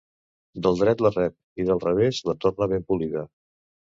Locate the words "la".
1.05-1.11, 2.29-2.37